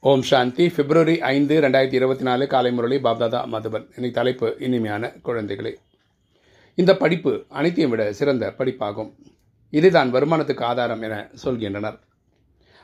[0.00, 0.68] ஓம் சாந்தி.
[0.68, 3.86] பிப்ரவரி ஐந்து ரெண்டாயிரத்தி இருபத்தி நாலு காலை முரளி பாப்தாதா மதுபன்.
[3.96, 5.74] இன்னைக்கு தலைப்பு இனிமையான குழந்தைகளே.
[6.74, 9.10] இந்த படிப்பு அனைத்தையும் விட சிறந்த படிப்பாகும்.
[9.70, 11.98] இதுதான் வருமானத்துக்கு ஆதாரம் என சொல்கின்றனர்.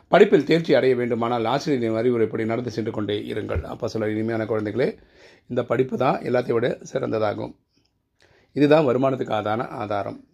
[0.08, 3.62] படிப்பில் தேர்ச்சி அடைய வேண்டுமானால் ஆசிரியரின் அறிவுரைப்படி நடந்து சென்று கொண்டே இருங்கள்.
[3.62, 4.98] அப்போ சொல்ல இனிமையான குழந்தைகளே
[5.46, 7.54] இந்த படிப்பு தான் எல்லாத்தையும் விட சிறந்ததாகும்.
[8.52, 10.24] இதுதான் வருமானத்துக்கு ஆதான ஆதாரம்.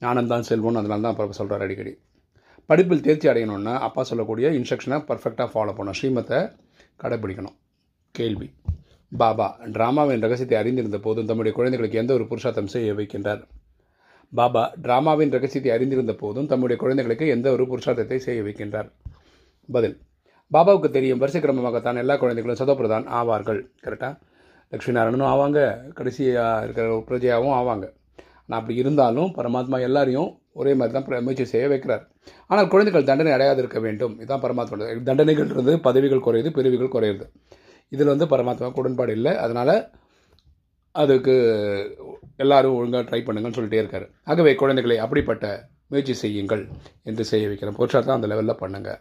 [0.00, 0.74] ஞானம்தான் செல்வம்.
[0.74, 1.94] அதனால தான் அப்போ சொல்கிறார் அடிக்கடி.
[2.70, 5.96] படிப்பில் தேர்ச்சி அடையணும்னா அப்பா சொல்லக்கூடிய இன்ஸ்ட்ரக்ஷனை பர்ஃபெக்டாக ஃபாலோ பண்ணணும்.
[6.00, 6.52] ஸ்ரீமத்தை
[7.02, 7.56] கடைபிடிக்கணும்.
[8.10, 8.54] கேள்வி.
[9.12, 13.42] பாபா டிராமாவின் ரகசியத்தை அறிந்திருந்த போதும் தம்முடைய குழந்தைகளுக்கு எந்த ஒரு புருஷார்த்தம் செய்ய வைக்கின்றார்?
[14.32, 18.90] பாபா டிராமாவின் ரகசியத்தை அறிந்திருந்த போதும் தம்முடைய குழந்தைகளுக்கு எந்த ஒரு புருஷார்த்தத்தை செய்ய வைக்கின்றார்?
[19.68, 20.00] பதில்.
[20.52, 23.60] பாபாவுக்கு தெரியும் வரிசை கிரமமாகத்தான் எல்லா குழந்தைகளும் சதோபிரதான் ஆவார்கள்.
[23.84, 24.14] கரெக்டாக
[24.68, 25.92] லக்ஷ்மி நாராயணனும் ஆவாங்க.
[25.92, 27.86] கடைசியாக இருக்கிற பிரஜையாகவும் ஆவாங்க.
[28.46, 32.04] ஆனால் அப்படி இருந்தாலும் பரமாத்மா எல்லாரையும் ஒரே மாதிரி தான் முயற்சி செய்ய வைக்கிறார்.
[32.50, 37.26] ஆனால் குழந்தைகள் தண்டனை அடையாது இருக்க வேண்டும் இதுதான் பரமாத்மா தண்டனைகள் இருந்து பதவிகள் குறையுது பிரிவுகள் குறையுது.
[37.94, 39.34] இதில் வந்து பரமாத்மா உடன்பாடு இல்லை.
[39.44, 39.74] அதனால்
[40.94, 41.34] அதுக்கு
[42.44, 44.06] எல்லாரும் ஒழுங்காக ட்ரை பண்ணுங்கன்னு சொல்லிட்டே இருக்காரு.
[44.30, 45.46] ஆகவே குழந்தைகளை அப்படிப்பட்ட
[45.92, 46.62] முயற்சி செய்யுங்கள்
[47.10, 49.00] என்று செய்ய வைக்கிறேன் புருஷார்த்தம் அந்த லெவலில் பண்ணுங்கள்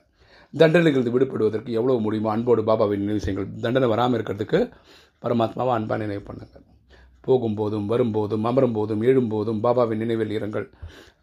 [0.53, 3.49] தண்டனைகள் விடுபடுவதற்கு எவ்வளோ முடியுமோ அன்போடு பாபாவின் நினைவு செய்யுங்கள்.
[3.65, 4.59] தண்டனை வராமல் இருக்கிறதுக்கு
[5.23, 6.65] பரமாத்மாவை அன்பாக நினைவு பண்ணுங்கள்
[7.27, 10.67] போகும்போதும் வரும்போதும் அமரும் போதும் எழும்போதும் பாபாவின் நினைவில் இருங்கள்.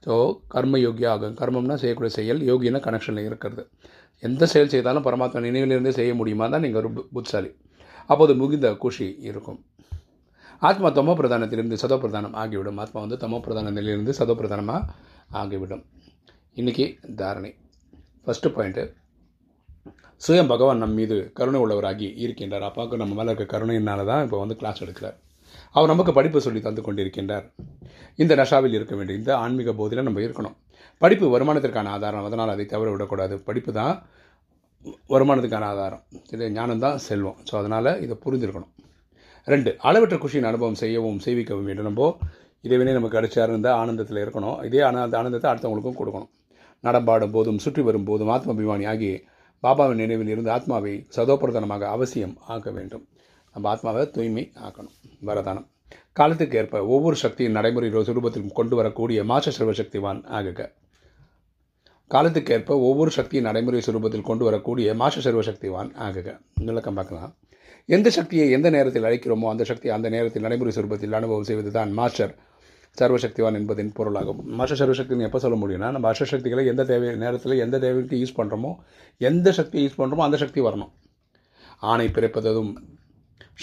[0.07, 0.15] ஸோ
[0.55, 3.63] கர்ம யோகி ஆகும் கர்மம்னா செய்யக்கூடிய செயல் யோகினா கனெக்ஷனில் இருக்கிறது.
[4.23, 7.51] எந்த செயல் செய்தாலும் பரமாத்மா நினைவிலிருந்தே செய்ய முடியுமா தான் நீங்கள் ஒரு புத்தாலி
[8.11, 9.59] அப்போது முகிந்த குஷி இருக்கும்.
[10.69, 12.79] ஆத்மா தமோ பிரதானத்திலிருந்து சதோ பிரதானம் ஆகிவிடும்.
[12.83, 14.87] ஆத்மா வந்து தமோ பிரதான நிலையிலிருந்து சதோ பிரதானமாக
[15.41, 15.83] ஆகிவிடும்.
[16.61, 16.87] இன்றைக்கி
[17.21, 17.51] தாரணை.
[18.25, 18.85] ஃபஸ்ட்டு பாயிண்ட்டு
[20.23, 22.67] சுயம் பகவான் நம் மீது கருணை உள்ளவராகி இருக்கின்றார்.
[22.69, 25.17] அப்பாவுக்கு நம்ம மேலே இருக்க கருணையினால தான் இப்போ வந்து கிளாஸ் எடுக்கிறார்.
[25.77, 27.47] அவர் நமக்கு படிப்பு சொல்லி தந்து கொண்டிருக்கின்றார்.
[28.23, 30.57] இந்த நஷாவில் இருக்க வேண்டிய இந்த ஆன்மீக போதில் நம்ம இருக்கணும்.
[31.03, 32.27] படிப்பு வருமானத்திற்கான ஆதாரம்.
[32.29, 33.37] அதனால் அதை தவற விடக்கூடாது.
[33.49, 33.95] படிப்பு தான்
[35.13, 36.03] வருமானத்துக்கான ஆதாரம்.
[36.35, 37.39] இது ஞானம் தான் செல்வம்.
[37.49, 38.73] ஸோ அதனால் இதை புரிஞ்சிருக்கணும்.
[39.53, 41.89] ரெண்டு அளவற்ற குஷியின் அனுபவம் செய்யவும் செய்விக்கவும் வேண்டும்.
[41.91, 42.11] நம்ம
[42.67, 44.57] இறைவனே நமக்கு கிடைச்சா இருந்த ஆனந்தத்தில் இருக்கணும்.
[44.69, 46.31] இதே ஆனந்த ஆனந்தத்தை அடுத்தவங்களுக்கும் கொடுக்கணும்.
[46.87, 49.11] நடம்பாடும் போதும் சுற்றி வரும் போதும் ஆத்மாபிமானி ஆகி
[49.65, 53.05] பாபாவின் நினைவில் இருந்து ஆத்மாவை சதோபிரதானமாக அவசியம் ஆக்க வேண்டும்.
[53.57, 54.97] நம்ம ஆத்மாவை தூய்மை ஆக்கணும்.
[55.29, 55.67] வரதானம்.
[56.19, 60.61] காலத்துக்கு ஏற்ப ஒவ்வொரு சக்தியின் நடைமுறை சுரூபத்திலும் கொண்டு வரக்கூடிய மாச சர்வசக்திவான் ஆகுக.
[62.11, 66.29] காலத்துக்கு ஏற்ப ஒவ்வொரு சக்தியின் நடைமுறை சுரூபத்தில் கொண்டு வரக்கூடிய மாச சர்வசக்திவான் ஆகுக.
[66.69, 67.33] விளக்கம் பார்க்கலாம்.
[67.89, 72.35] எந்த சக்தியை எந்த நேரத்தில் அழைக்கிறோமோ அந்த சக்தி அந்த நேரத்தில் நடைமுறை சுரூபத்தில் அனுபவம் செய்வது தான் மாஸ்டர்
[73.01, 74.43] சர்வசக்திவான் என்பதின் பொருளாகும்.
[74.59, 78.73] மாஸ்டர் சர்வசக்தின்னு எப்போ சொல்ல முடியும்னா நம்ம அஷ்டசக்திகளை எந்த தேவை நேரத்தில் எந்த தேவைக்கு யூஸ் பண்ணுறோமோ
[79.31, 80.93] எந்த சக்தியை யூஸ் பண்ணுறோமோ அந்த சக்தி வரணும்.
[81.93, 82.71] ஆணை பிறப்பதும்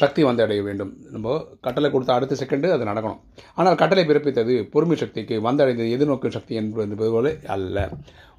[0.02, 0.92] சக்தி வந்து அடைய வேண்டும்.
[1.14, 3.20] நம்ம கட்டளை கொடுத்த அடுத்த செகண்டு அது நடக்கணும்.
[3.60, 7.88] ஆனால் கட்டளை பிறப்பித்தது பொறுமை சக்திக்கு வந்தடைந்தது எதிர்நோக்கும் சக்தி என்பது போல அல்ல.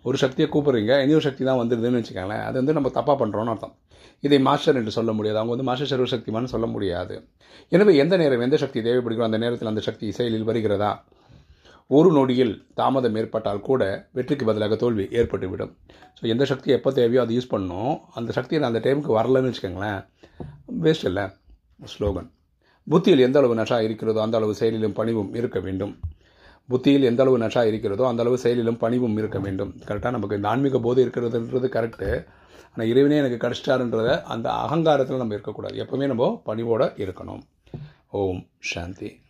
[0.09, 3.75] ஒரு சக்தியை கூப்பிட்றீங்க இன்னொரு சக்தி தான் வந்துடுதுன்னு வச்சுக்கோங்களேன் அது வந்து நம்ம தப்பாக பண்ணுறோன்னு அர்த்தம்.
[4.27, 5.39] இதை மாஸ்டர் என்று சொல்ல முடியாது.
[5.41, 7.15] அவங்க வந்து மாஸ்டர் சர்வசக்திமான்னு சொல்ல முடியாது.
[7.75, 10.91] எனவே எந்த நேரம் எந்த சக்தி தேவைப்படுகிறோ அந்த நேரத்தில் அந்த சக்தி செயலில் வருகிறதா?
[11.91, 13.83] ஒரு நொடியில் தாமதம் ஏற்பட்டால் கூட
[14.19, 15.73] வெற்றிக்கு பதிலாக தோல்வி ஏற்பட்டுவிடும்.
[16.19, 20.01] ஸோ எந்த சக்தி எப்போ தேவையோ அதை யூஸ் பண்ணோம் அந்த சக்தி அந்த டைமுக்கு வரலன்னு வச்சுக்கோங்களேன்
[20.85, 21.25] வேஸ்ட் இல்லை.
[21.93, 22.31] ஸ்லோகன்.
[22.87, 25.99] புத்தியில் எந்த அளவு நஷா இருக்கிறதோ அந்த அளவு செயலிலும் பணிவும் இருக்க வேண்டும்.
[26.69, 29.75] புத்தியில் எந்த அளவு நஷா இருக்கிறதோ அந்த அளவு செயலிலும் பணிவும் இருக்க வேண்டும்.
[29.87, 32.27] கரெக்டாக நமக்கு இந்த ஆன்மீக போது இருக்கிறதுன்றது கரெக்டு
[32.73, 35.85] ஆனால் இறைவனே எனக்கு கிடச்சிட்டாருன்றத அந்த அகங்காரத்தில் நம்ம இருக்கக்கூடாது.
[35.85, 37.43] எப்போவுமே நம்ம பணிவோடு இருக்கணும்.
[38.11, 39.21] ஓம் சாந்தி.